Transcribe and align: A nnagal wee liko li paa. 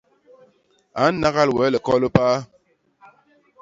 A 1.01 1.03
nnagal 1.13 1.49
wee 1.55 1.71
liko 1.73 1.93
li 2.01 2.09
paa. 2.15 2.37